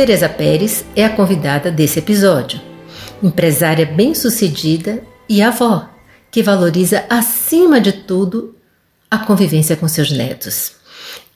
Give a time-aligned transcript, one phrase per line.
[0.00, 2.58] Teresa Pérez é a convidada desse episódio.
[3.22, 5.90] Empresária bem-sucedida e avó,
[6.30, 8.56] que valoriza acima de tudo
[9.10, 10.72] a convivência com seus netos.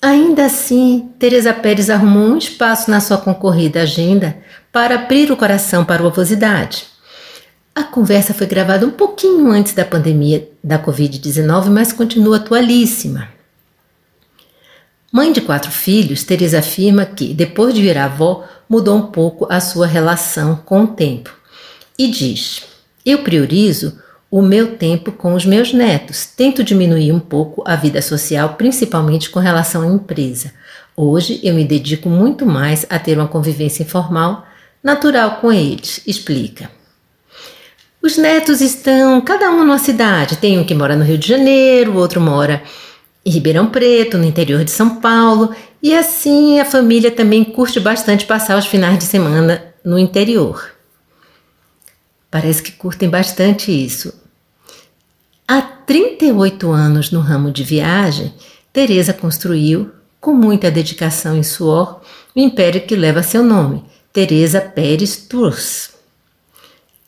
[0.01, 4.39] Ainda assim, Teresa Pérez arrumou um espaço na sua concorrida agenda
[4.73, 6.87] para abrir o coração para a ovosidade.
[7.75, 13.34] A conversa foi gravada um pouquinho antes da pandemia da Covid-19, mas continua atualíssima.
[15.15, 19.61] Mãe de quatro filhos, Teresa afirma que, depois de virar avó, mudou um pouco a
[19.61, 21.33] sua relação com o tempo.
[21.97, 22.65] E diz:
[23.07, 23.97] Eu priorizo
[24.29, 29.31] o meu tempo com os meus netos, tento diminuir um pouco a vida social, principalmente
[29.31, 30.53] com relação à empresa.
[30.97, 34.45] Hoje eu me dedico muito mais a ter uma convivência informal,
[34.83, 36.69] natural com eles, explica.
[38.03, 40.39] Os netos estão cada um numa cidade.
[40.39, 42.61] Tem um que mora no Rio de Janeiro, o outro mora
[43.25, 48.27] em Ribeirão Preto, no interior de São Paulo, e assim a família também curte bastante
[48.27, 50.73] passar os finais de semana no interior.
[52.31, 54.13] Parece que curtem bastante isso.
[55.47, 58.35] Há 38 anos no ramo de viagem,
[58.73, 59.91] Teresa construiu,
[60.21, 62.01] com muita dedicação e suor,
[62.35, 65.91] o império que leva seu nome, Teresa Pérez Tours.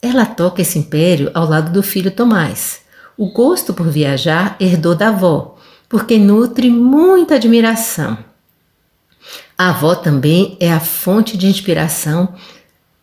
[0.01, 2.81] Ela toca esse império ao lado do filho Tomás.
[3.17, 5.56] O gosto por viajar herdou da avó,
[5.89, 8.19] porque nutre muita admiração.
[9.57, 12.35] A avó também é a fonte de inspiração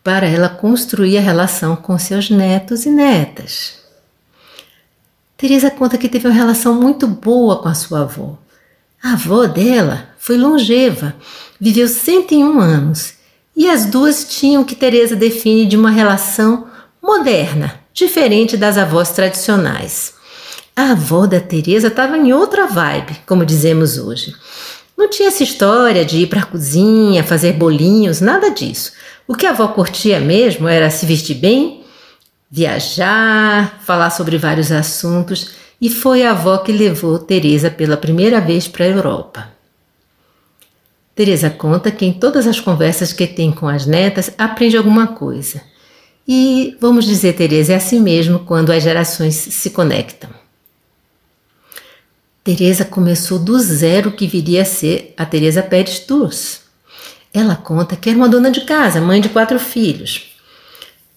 [0.04, 3.80] para ela construir a relação com seus netos e netas.
[5.38, 8.38] Teresa conta que teve uma relação muito boa com a sua avó.
[9.02, 11.16] A avó dela foi longeva,
[11.60, 13.16] viveu 101 anos,
[13.56, 16.68] e as duas tinham o que Teresa define de uma relação
[17.02, 20.13] moderna, diferente das avós tradicionais.
[20.76, 24.34] A avó da Teresa estava em outra vibe, como dizemos hoje.
[24.98, 28.92] Não tinha essa história de ir para a cozinha, fazer bolinhos, nada disso.
[29.28, 31.84] O que a avó curtia mesmo era se vestir bem,
[32.50, 38.68] viajar, falar sobre vários assuntos, e foi a avó que levou Teresa pela primeira vez
[38.68, 39.50] para a Europa.
[41.14, 45.62] Teresa conta que em todas as conversas que tem com as netas aprende alguma coisa.
[46.28, 50.43] E vamos dizer, Teresa, é assim mesmo quando as gerações se conectam.
[52.44, 56.60] Teresa começou do zero que viria a ser a Teresa Pérez Tours.
[57.34, 60.34] Ela conta que era uma dona de casa, mãe de quatro filhos.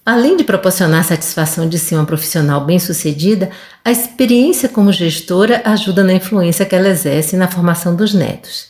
[0.05, 3.49] Além de proporcionar a satisfação de ser uma profissional bem-sucedida,
[3.83, 8.67] a experiência como gestora ajuda na influência que ela exerce na formação dos netos.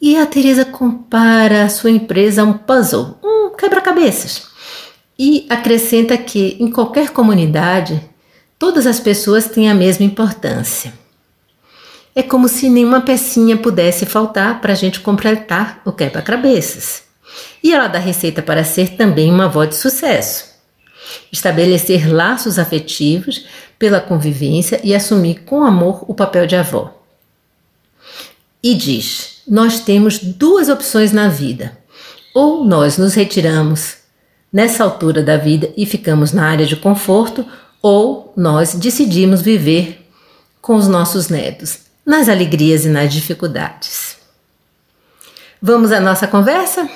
[0.00, 4.44] E a Teresa compara a sua empresa a um puzzle, um quebra-cabeças.
[5.18, 8.00] E acrescenta que em qualquer comunidade,
[8.56, 10.92] todas as pessoas têm a mesma importância.
[12.14, 17.04] É como se nenhuma pecinha pudesse faltar para a gente completar o quebra-cabeças.
[17.62, 20.50] E ela dá receita para ser também uma avó de sucesso.
[21.32, 23.46] Estabelecer laços afetivos
[23.78, 26.92] pela convivência e assumir com amor o papel de avó.
[28.62, 31.78] E diz: Nós temos duas opções na vida.
[32.34, 33.98] Ou nós nos retiramos
[34.52, 37.46] nessa altura da vida e ficamos na área de conforto,
[37.80, 40.06] ou nós decidimos viver
[40.60, 44.16] com os nossos netos nas alegrias e nas dificuldades.
[45.62, 46.90] Vamos à nossa conversa?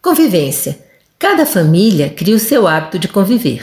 [0.00, 0.78] Convivência.
[1.18, 3.62] Cada família cria o seu hábito de conviver.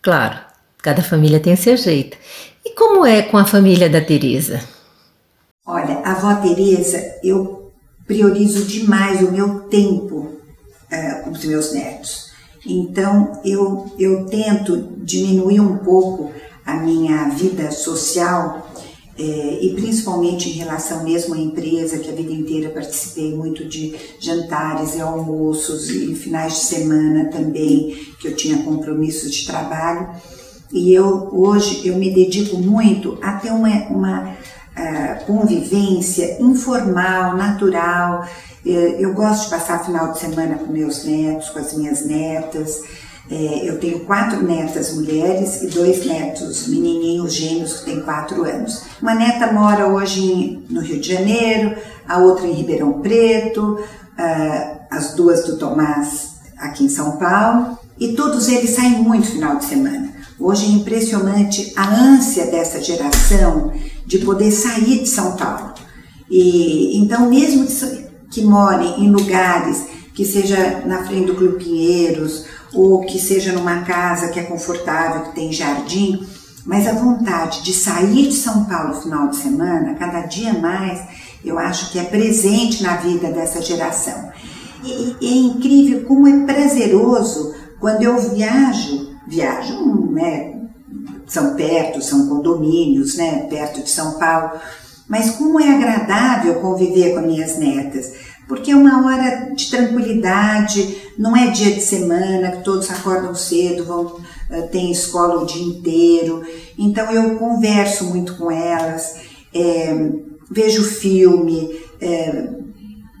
[0.00, 0.38] Claro,
[0.78, 2.16] cada família tem seu jeito.
[2.64, 4.60] E como é com a família da Teresa?
[5.66, 7.72] Olha, a avó Teresa, eu
[8.06, 12.30] priorizo demais o meu tempo uh, com os meus netos.
[12.64, 16.32] Então, eu, eu tento diminuir um pouco
[16.64, 18.70] a minha vida social
[19.20, 23.94] é, e principalmente em relação mesmo à empresa, que a vida inteira participei muito de
[24.18, 30.08] jantares e almoços e finais de semana também, que eu tinha compromissos de trabalho.
[30.72, 38.26] E eu hoje eu me dedico muito a ter uma, uma uh, convivência informal, natural.
[38.64, 42.84] Eu, eu gosto de passar final de semana com meus netos, com as minhas netas.
[43.28, 48.82] É, eu tenho quatro netas mulheres e dois netos menininhos gêmeos que têm quatro anos.
[49.00, 51.76] Uma neta mora hoje no Rio de Janeiro,
[52.08, 57.78] a outra em Ribeirão Preto, uh, as duas do Tomás aqui em São Paulo.
[57.98, 60.10] E todos eles saem muito final de semana.
[60.38, 63.72] Hoje é impressionante a ânsia dessa geração
[64.06, 65.74] de poder sair de São Paulo.
[66.30, 67.66] E então, mesmo
[68.30, 69.84] que morem em lugares
[70.14, 72.44] que seja na frente do Clube Pinheiros
[72.74, 76.26] ou que seja numa casa que é confortável, que tem jardim,
[76.64, 81.00] mas a vontade de sair de São Paulo no final de semana, cada dia mais,
[81.44, 84.30] eu acho que é presente na vida dessa geração.
[84.84, 90.54] E, e é incrível como é prazeroso quando eu viajo, viajo, né?
[91.26, 93.46] São perto, são condomínios, né?
[93.48, 94.58] Perto de São Paulo.
[95.08, 98.12] Mas como é agradável conviver com minhas netas
[98.50, 103.84] porque é uma hora de tranquilidade, não é dia de semana que todos acordam cedo,
[103.84, 104.20] vão
[104.50, 106.44] eh, tem escola o dia inteiro.
[106.76, 109.20] Então eu converso muito com elas,
[109.54, 109.94] é,
[110.50, 112.48] vejo filme, é,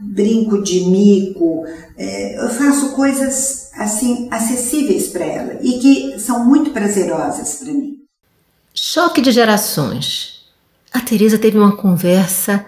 [0.00, 1.64] brinco de mico,
[1.96, 7.98] é, eu faço coisas assim acessíveis para ela e que são muito prazerosas para mim.
[8.74, 10.40] Choque de gerações.
[10.92, 12.66] A Teresa teve uma conversa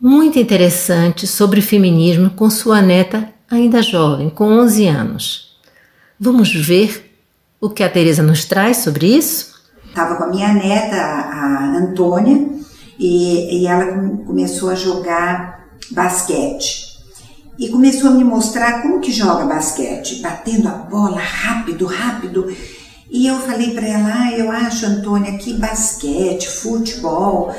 [0.00, 5.58] muito interessante sobre feminismo com sua neta ainda jovem, com 11 anos.
[6.18, 7.16] Vamos ver
[7.60, 9.54] o que a Teresa nos traz sobre isso?
[9.86, 12.48] Estava com a minha neta, a Antônia,
[12.98, 13.86] e, e ela
[14.26, 16.94] começou a jogar basquete.
[17.58, 22.52] E começou a me mostrar como que joga basquete, batendo a bola rápido, rápido.
[23.08, 27.54] E eu falei para ela, ah, eu acho, Antônia, que basquete, futebol,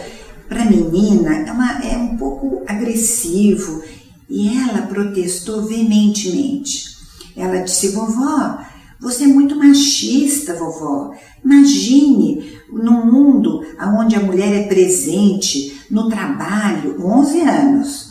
[0.47, 3.83] para menina é, uma, é um pouco agressivo
[4.29, 6.95] e ela protestou veementemente.
[7.35, 8.59] Ela disse: Vovó,
[8.99, 11.13] você é muito machista, vovó.
[11.43, 13.61] Imagine num mundo
[13.99, 18.09] onde a mulher é presente, no trabalho, 11 anos,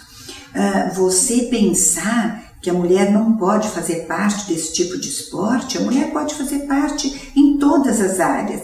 [0.55, 5.83] uh, você pensar que a mulher não pode fazer parte desse tipo de esporte, a
[5.83, 8.63] mulher pode fazer parte em todas as áreas.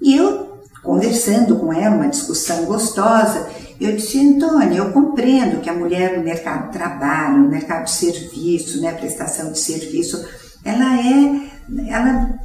[0.00, 0.45] E eu
[0.86, 3.46] conversando com ela, uma discussão gostosa,
[3.78, 7.90] eu disse, Antônia, eu compreendo que a mulher no mercado de trabalho, no mercado de
[7.90, 10.24] serviço, né, prestação de serviço,
[10.64, 11.40] ela é,
[11.88, 12.38] ela,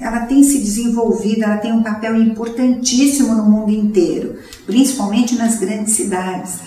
[0.00, 5.92] ela tem se desenvolvido, ela tem um papel importantíssimo no mundo inteiro, principalmente nas grandes
[5.92, 6.60] cidades.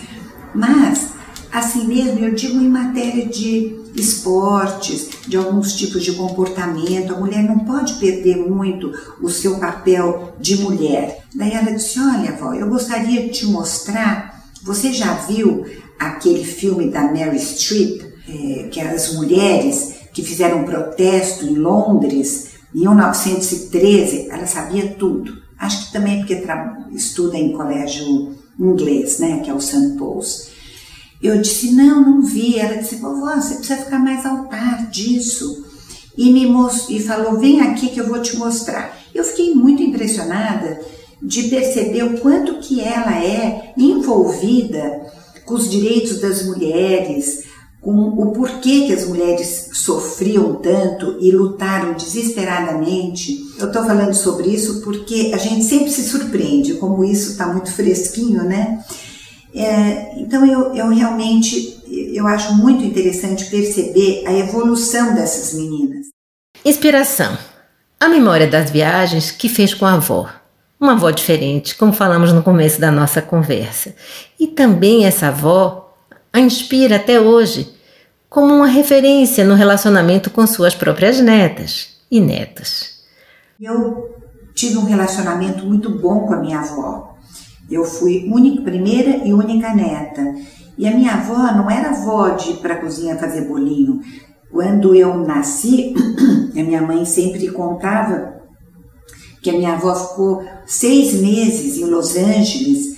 [0.54, 1.08] Mas,
[1.52, 7.12] assim mesmo, eu digo em matéria de esportes, de alguns tipos de comportamento.
[7.12, 11.24] A mulher não pode perder muito o seu papel de mulher.
[11.34, 14.42] Daí ela disse: Olha, avó, eu gostaria de te mostrar.
[14.62, 15.66] Você já viu
[15.98, 22.52] aquele filme da Mary Streep, é, que as mulheres que fizeram um protesto em Londres
[22.74, 24.28] em 1913?
[24.30, 25.42] Ela sabia tudo.
[25.58, 26.42] Acho que também porque
[26.92, 29.96] estuda em colégio inglês, né, que é o St.
[29.98, 30.50] Paul's.
[31.22, 32.58] Eu disse, não, não vi.
[32.58, 35.64] Ela disse, vovó, você precisa ficar mais ao par disso.
[36.16, 36.46] E me
[36.90, 38.98] e falou, vem aqui que eu vou te mostrar.
[39.14, 40.80] Eu fiquei muito impressionada
[41.22, 45.00] de perceber o quanto que ela é envolvida
[45.44, 47.44] com os direitos das mulheres,
[47.80, 53.38] com o porquê que as mulheres sofriam tanto e lutaram desesperadamente.
[53.58, 57.72] Eu estou falando sobre isso porque a gente sempre se surpreende, como isso está muito
[57.72, 58.84] fresquinho, né?
[59.54, 61.80] É, então eu, eu realmente
[62.14, 66.06] eu acho muito interessante perceber a evolução dessas meninas.
[66.64, 67.36] Inspiração.
[68.00, 70.28] A memória das viagens que fez com a avó.
[70.80, 73.94] Uma avó diferente, como falamos no começo da nossa conversa.
[74.38, 75.94] E também essa avó
[76.32, 77.74] a inspira até hoje
[78.28, 83.02] como uma referência no relacionamento com suas próprias netas e netos.
[83.60, 84.16] Eu
[84.54, 87.16] tive um relacionamento muito bom com a minha avó.
[87.70, 90.22] Eu fui única, primeira e única neta.
[90.76, 94.00] E a minha avó não era avó de ir para a cozinha fazer bolinho.
[94.50, 95.94] Quando eu nasci,
[96.54, 98.42] a minha mãe sempre contava
[99.42, 102.96] que a minha avó ficou seis meses em Los Angeles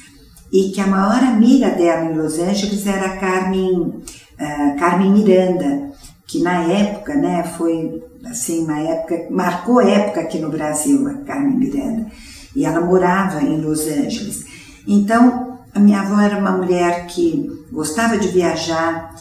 [0.53, 5.91] e que a maior amiga dela em Los Angeles era a Carmen, uh, Carmen Miranda,
[6.27, 11.57] que na época, né, foi assim, uma época, marcou época aqui no Brasil, a Carmen
[11.57, 12.07] Miranda.
[12.55, 14.45] E ela morava em Los Angeles.
[14.87, 19.15] Então, a minha avó era uma mulher que gostava de viajar,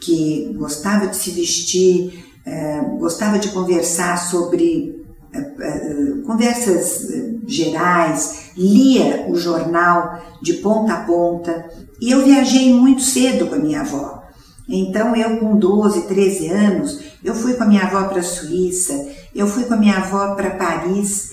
[0.00, 7.08] que gostava de se vestir, eh, gostava de conversar sobre eh, eh, conversas
[7.46, 11.68] gerais, lia o jornal de ponta a ponta.
[12.00, 14.22] E eu viajei muito cedo com a minha avó.
[14.68, 19.08] Então, eu com 12, 13 anos, eu fui com a minha avó para a Suíça,
[19.34, 21.32] eu fui com a minha avó para Paris.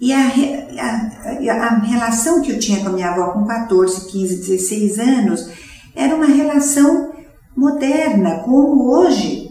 [0.00, 4.36] E a, a, a, relação que eu tinha com a minha avó com 14, 15,
[4.36, 5.48] 16 anos
[5.94, 7.12] era uma relação
[7.56, 9.48] moderna, como hoje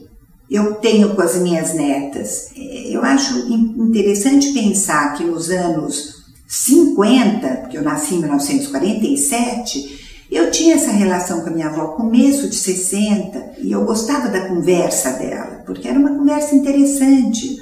[0.50, 2.52] eu tenho com as minhas netas.
[2.56, 9.98] Eu acho interessante pensar que nos anos 50, porque eu nasci em 1947,
[10.32, 14.48] eu tinha essa relação com a minha avó, começo de 60, e eu gostava da
[14.48, 17.58] conversa dela, porque era uma conversa interessante.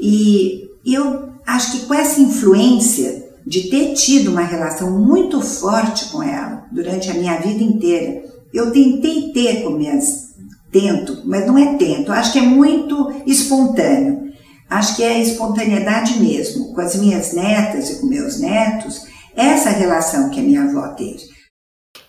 [0.00, 6.22] E eu acho que com essa influência de ter tido uma relação muito forte com
[6.22, 10.28] ela durante a minha vida inteira, eu tentei ter com minhas.
[10.70, 14.28] Tento, mas não é tento, acho que é muito espontâneo.
[14.68, 20.28] Acho que é espontaneidade mesmo, com as minhas netas e com meus netos, essa relação
[20.28, 21.22] que a minha avó teve.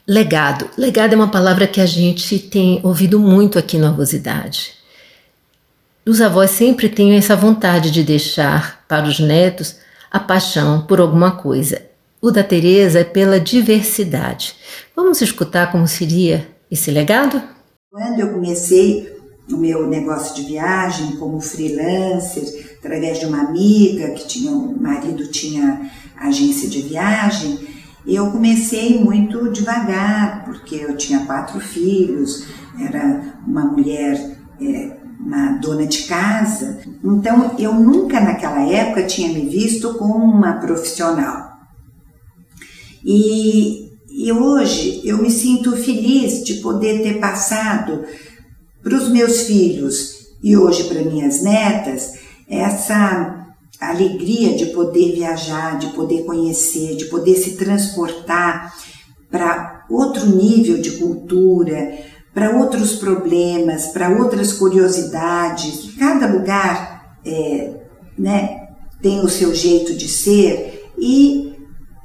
[0.05, 0.69] Legado.
[0.77, 4.78] Legado é uma palavra que a gente tem ouvido muito aqui na Avosidade.
[6.09, 9.75] Os avós sempre têm essa vontade de deixar para os netos
[10.09, 11.83] a paixão por alguma coisa.
[12.19, 14.55] O da Teresa é pela diversidade.
[14.95, 17.39] Vamos escutar como seria esse legado?
[17.91, 19.15] Quando eu comecei
[19.51, 25.27] o meu negócio de viagem como freelancer, através de uma amiga que tinha, o marido
[25.27, 27.59] tinha agência de viagem,
[28.07, 32.47] eu comecei muito devagar, porque eu tinha quatro filhos,
[32.79, 39.49] era uma mulher, é, uma dona de casa, então eu nunca naquela época tinha me
[39.49, 41.49] visto como uma profissional.
[43.03, 48.05] E, e hoje eu me sinto feliz de poder ter passado
[48.81, 52.13] para os meus filhos e hoje para minhas netas
[52.47, 53.45] essa
[53.79, 58.73] alegria de poder viajar, de poder conhecer, de poder se transportar
[59.29, 61.97] para outro nível de cultura,
[62.39, 65.93] para outros problemas, para outras curiosidades.
[66.00, 67.72] Cada lugar é,
[68.17, 68.69] né,
[69.01, 71.53] tem o seu jeito de ser e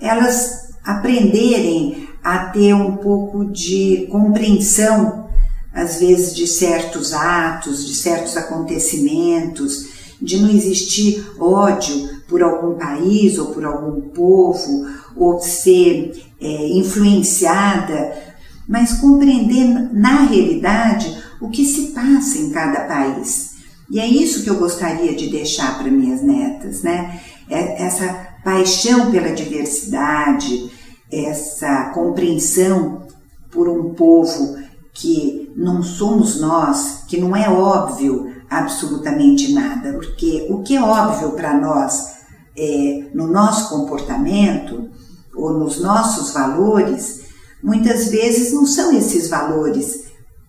[0.00, 5.28] elas aprenderem a ter um pouco de compreensão
[5.72, 9.86] às vezes, de certos atos, de certos acontecimentos,
[10.20, 14.84] de não existir ódio por algum país ou por algum povo,
[15.16, 18.33] ou ser é, influenciada,
[18.68, 23.54] mas compreender na realidade o que se passa em cada país.
[23.90, 27.20] E é isso que eu gostaria de deixar para minhas netas, né?
[27.48, 30.70] É essa paixão pela diversidade,
[31.10, 33.06] essa compreensão
[33.50, 34.58] por um povo
[34.92, 41.32] que não somos nós, que não é óbvio absolutamente nada, porque o que é óbvio
[41.32, 42.14] para nós
[42.56, 44.88] é, no nosso comportamento
[45.34, 47.23] ou nos nossos valores,
[47.64, 50.04] muitas vezes não são esses valores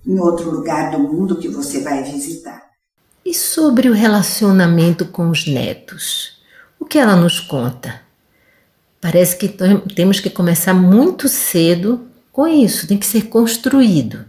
[0.06, 2.62] em outro lugar do mundo que você vai visitar.
[3.26, 6.42] E sobre o relacionamento com os netos?
[6.78, 8.02] O que ela nos conta?
[9.00, 9.48] Parece que
[9.96, 14.26] temos que começar muito cedo com isso, tem que ser construído.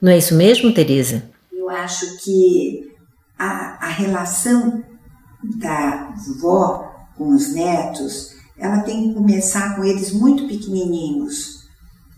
[0.00, 1.24] Não é isso mesmo, Teresa?
[1.52, 2.92] Eu acho que
[3.36, 4.84] a, a relação
[5.58, 11.59] da vó com os netos, ela tem que começar com eles muito pequenininhos.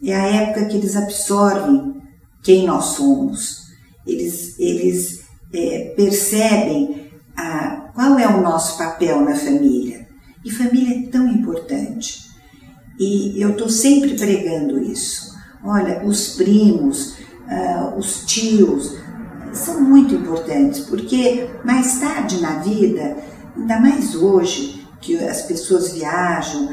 [0.02, 2.02] É a época que eles absorvem
[2.42, 3.66] quem nós somos.
[4.06, 10.06] Eles, eles é, percebem a, qual é o nosso papel na família.
[10.44, 12.30] E família é tão importante.
[12.98, 15.32] E eu estou sempre pregando isso.
[15.64, 17.16] Olha, os primos,
[17.46, 18.96] uh, os tios,
[19.52, 23.16] são muito importantes, porque mais tarde na vida,
[23.56, 26.70] ainda mais hoje, que as pessoas viajam,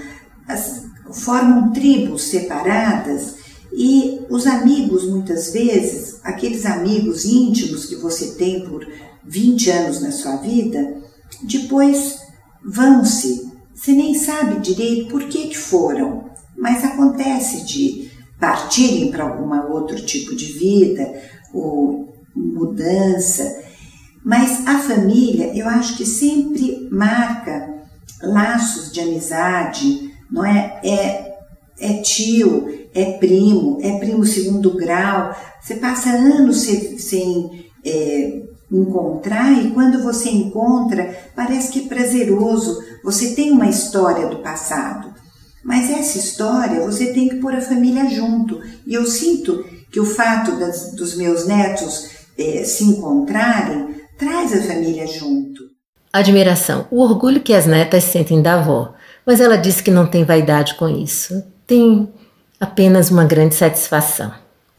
[0.47, 3.35] as, formam tribos separadas
[3.71, 8.85] e os amigos, muitas vezes, aqueles amigos íntimos que você tem por
[9.25, 10.97] 20 anos na sua vida,
[11.43, 12.19] depois
[12.65, 13.47] vão-se.
[13.73, 20.03] Você nem sabe direito por que, que foram, mas acontece de partirem para algum outro
[20.03, 21.21] tipo de vida
[21.53, 23.63] ou mudança.
[24.23, 27.79] Mas a família, eu acho que sempre marca
[28.21, 30.79] laços de amizade, não é?
[30.83, 31.37] É,
[31.79, 35.35] é tio, é primo, é primo segundo grau.
[35.61, 42.83] Você passa anos sem, sem é, encontrar e quando você encontra, parece que é prazeroso.
[43.03, 45.13] Você tem uma história do passado.
[45.63, 48.61] Mas essa história você tem que pôr a família junto.
[48.85, 54.61] E eu sinto que o fato das, dos meus netos eh, se encontrarem traz a
[54.61, 55.63] família junto.
[56.11, 58.93] Admiração, o orgulho que as netas sentem da avó,
[59.29, 61.43] mas ela disse que não tem vaidade com isso.
[61.67, 62.11] Tem
[62.59, 64.33] apenas uma grande satisfação.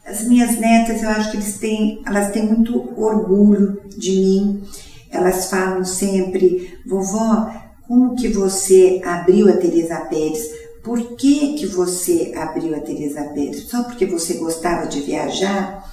[0.05, 4.63] As minhas netas, eu acho que eles têm, elas têm muito orgulho de mim.
[5.09, 7.49] Elas falam sempre, vovó,
[7.87, 10.41] como que você abriu a Teresa Pérez?
[10.83, 13.69] Por que que você abriu a Teresa Pérez?
[13.69, 15.89] Só porque você gostava de viajar?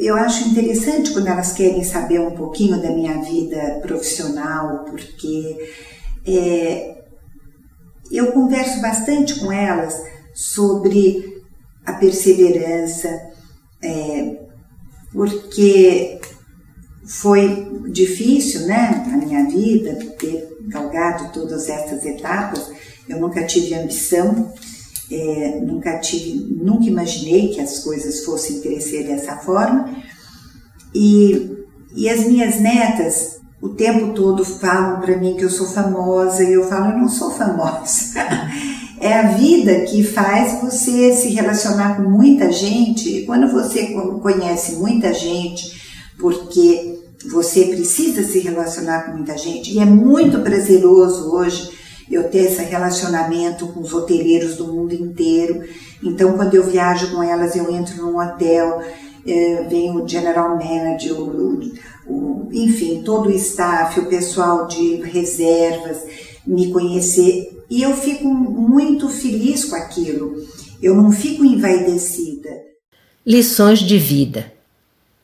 [0.00, 5.58] Eu acho interessante quando elas querem saber um pouquinho da minha vida profissional, porque
[6.26, 7.01] é,
[8.10, 10.02] eu converso bastante com elas
[10.34, 11.42] sobre
[11.84, 13.08] a perseverança,
[13.82, 14.36] é,
[15.12, 16.20] porque
[17.04, 22.70] foi difícil, né, a minha vida, ter galgado todas essas etapas.
[23.08, 24.52] Eu nunca tive ambição,
[25.10, 30.02] é, nunca tive, nunca imaginei que as coisas fossem crescer dessa forma.
[30.94, 36.42] E, e as minhas netas o tempo todo falam para mim que eu sou famosa
[36.42, 38.20] e eu falo, eu não sou famosa.
[39.00, 43.08] É a vida que faz você se relacionar com muita gente.
[43.08, 45.76] E quando você conhece muita gente,
[46.16, 51.72] porque você precisa se relacionar com muita gente, e é muito prazeroso hoje
[52.08, 55.64] eu ter esse relacionamento com os hoteleiros do mundo inteiro.
[56.00, 58.82] Então, quando eu viajo com elas, eu entro num hotel,
[59.26, 61.60] é, vem o general manager, o,
[62.06, 65.98] o, enfim, todo o staff, o pessoal de reservas
[66.46, 70.36] me conhecer e eu fico muito feliz com aquilo.
[70.82, 72.50] Eu não fico envaidecida.
[73.24, 74.52] Lições de vida.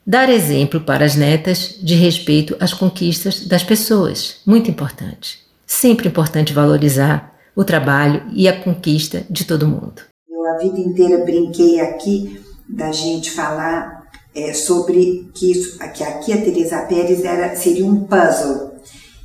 [0.07, 4.37] Dar exemplo para as netas de respeito às conquistas das pessoas.
[4.45, 5.39] Muito importante.
[5.67, 10.01] Sempre importante valorizar o trabalho e a conquista de todo mundo.
[10.27, 13.98] Eu a vida inteira brinquei aqui da gente falar
[14.43, 18.69] é, sobre que, isso, que aqui a Teresa Pérez era, seria um puzzle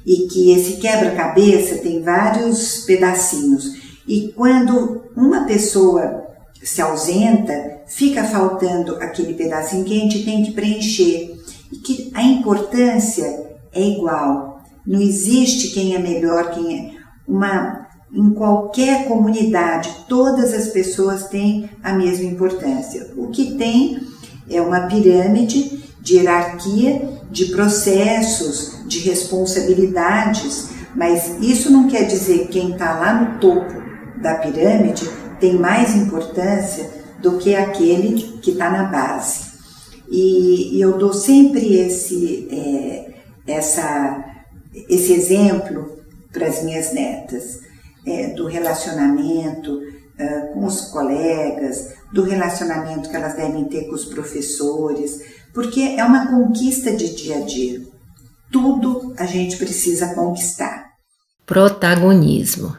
[0.07, 3.77] e que esse quebra-cabeça tem vários pedacinhos.
[4.07, 6.25] E quando uma pessoa
[6.63, 11.35] se ausenta, fica faltando aquele pedacinho que a gente tem que preencher.
[11.73, 14.63] E que a importância é igual.
[14.87, 16.95] Não existe quem é melhor, quem é
[17.27, 23.11] uma em qualquer comunidade, todas as pessoas têm a mesma importância.
[23.17, 23.99] O que tem
[24.49, 32.61] é uma pirâmide de hierarquia, de processos, de responsabilidades, mas isso não quer dizer que
[32.61, 33.83] quem está lá no topo
[34.21, 35.09] da pirâmide
[35.41, 36.89] tem mais importância
[37.21, 39.55] do que aquele que está na base.
[40.09, 43.15] E, e, eu dou sempre esse, é,
[43.47, 44.23] essa,
[44.89, 45.99] esse exemplo
[46.33, 47.61] para as minhas netas,
[48.07, 49.81] é, do relacionamento
[50.19, 55.21] uh, com os colegas, do relacionamento que elas devem ter com os professores,
[55.53, 57.83] porque é uma conquista de dia a dia.
[58.53, 60.93] Tudo a gente precisa conquistar.
[61.45, 62.77] Protagonismo.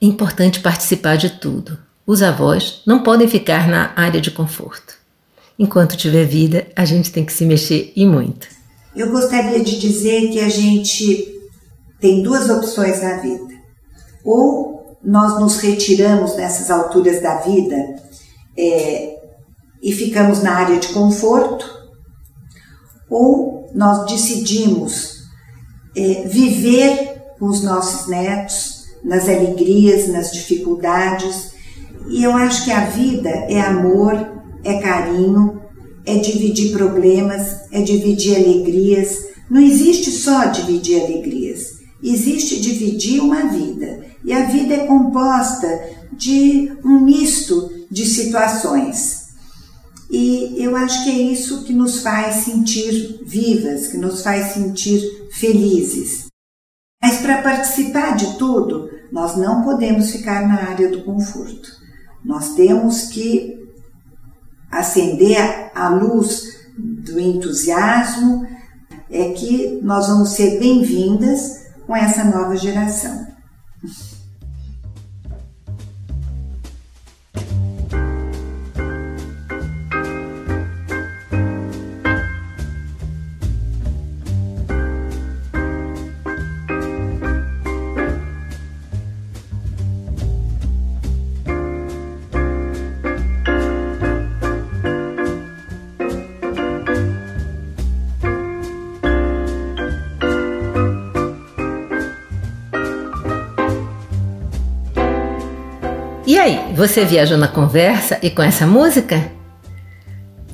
[0.00, 1.78] É importante participar de tudo.
[2.06, 4.96] Os avós não podem ficar na área de conforto.
[5.58, 8.48] Enquanto tiver vida, a gente tem que se mexer e muito.
[8.96, 11.38] Eu gostaria de dizer que a gente
[12.00, 13.54] tem duas opções na vida.
[14.24, 17.76] Ou nós nos retiramos nessas alturas da vida
[18.56, 19.16] é,
[19.82, 21.66] e ficamos na área de conforto,
[23.08, 25.18] ou nós decidimos
[25.96, 31.52] é, viver com os nossos netos nas alegrias, nas dificuldades.
[32.08, 34.14] E eu acho que a vida é amor,
[34.64, 35.62] é carinho,
[36.04, 39.28] é dividir problemas, é dividir alegrias.
[39.48, 44.06] Não existe só dividir alegrias, existe dividir uma vida.
[44.24, 45.66] E a vida é composta
[46.12, 49.28] de um misto de situações.
[50.10, 55.02] E eu acho que é isso que nos faz sentir vivas, que nos faz sentir
[55.32, 56.26] felizes.
[57.02, 61.70] Mas para participar de tudo, nós não podemos ficar na área do conforto.
[62.24, 63.56] Nós temos que
[64.70, 68.46] acender a luz do entusiasmo,
[69.10, 73.26] é que nós vamos ser bem-vindas com essa nova geração.
[106.78, 109.32] Você viajou na conversa e com essa música?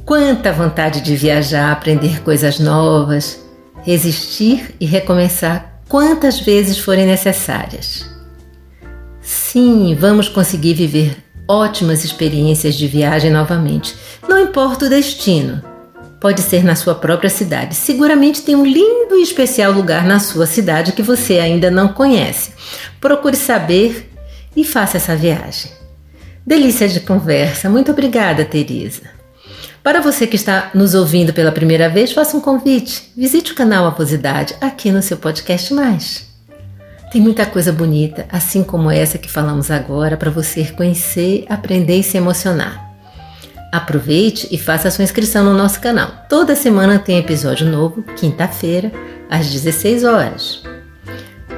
[0.07, 3.45] Quanta vontade de viajar, aprender coisas novas,
[3.83, 8.09] resistir e recomeçar quantas vezes forem necessárias.
[9.21, 11.15] Sim, vamos conseguir viver
[11.47, 13.95] ótimas experiências de viagem novamente.
[14.27, 15.63] Não importa o destino.
[16.23, 17.75] Pode ser na sua própria cidade.
[17.75, 22.53] Seguramente tem um lindo e especial lugar na sua cidade que você ainda não conhece.
[22.99, 24.11] Procure saber
[24.57, 25.84] e faça essa viagem.
[26.47, 27.71] Delícia de conversa.
[27.71, 29.03] Muito obrigada, Teresa.
[29.83, 33.11] Para você que está nos ouvindo pela primeira vez, faça um convite.
[33.17, 36.27] Visite o canal Aposidade aqui no seu podcast mais.
[37.11, 42.03] Tem muita coisa bonita, assim como essa que falamos agora, para você conhecer, aprender e
[42.03, 42.93] se emocionar.
[43.73, 46.11] Aproveite e faça sua inscrição no nosso canal.
[46.29, 48.91] Toda semana tem episódio novo, quinta-feira,
[49.31, 50.63] às 16 horas.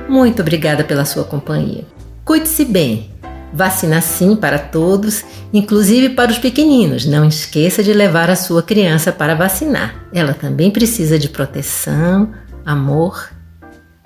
[0.08, 1.84] Muito obrigada pela sua companhia.
[2.24, 3.15] Cuide-se bem.
[3.52, 7.06] Vacina sim para todos, inclusive para os pequeninos.
[7.06, 10.06] Não esqueça de levar a sua criança para vacinar.
[10.12, 12.32] Ela também precisa de proteção,
[12.64, 13.30] amor